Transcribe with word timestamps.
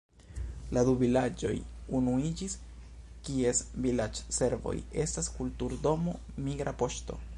La 0.75 0.83
du 0.85 0.93
vilaĝoj 1.01 1.51
unuiĝis, 1.99 2.55
kies 3.27 3.61
vilaĝservoj 3.87 4.75
estas 5.05 5.31
kulturdomo, 5.37 6.17
migra 6.49 6.75
poŝto. 6.83 7.21